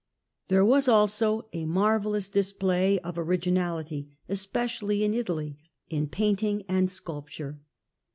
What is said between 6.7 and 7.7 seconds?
sculpture.